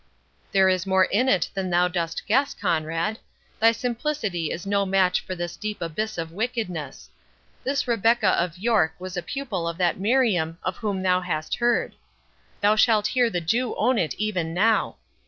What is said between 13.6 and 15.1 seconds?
own it even now."